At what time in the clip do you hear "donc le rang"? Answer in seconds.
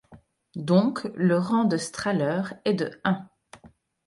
0.55-1.65